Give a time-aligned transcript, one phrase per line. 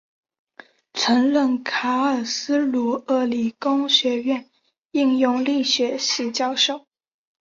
[0.93, 4.49] 曾任卡尔斯鲁厄理工学院
[4.93, 6.87] 应用力学系教授。